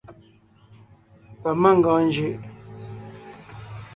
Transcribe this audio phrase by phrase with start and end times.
[1.41, 2.35] Pamangɔɔn njʉʼ.